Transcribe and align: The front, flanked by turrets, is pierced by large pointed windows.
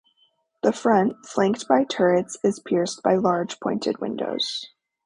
The 0.63 0.71
front, 0.73 1.27
flanked 1.27 1.67
by 1.67 1.83
turrets, 1.83 2.35
is 2.43 2.57
pierced 2.57 3.03
by 3.03 3.17
large 3.17 3.59
pointed 3.59 3.99
windows. 3.99 4.67